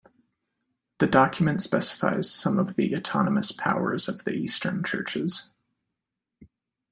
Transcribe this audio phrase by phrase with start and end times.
[0.97, 5.51] The document specifies some of the autonomous powers of the Eastern Churches.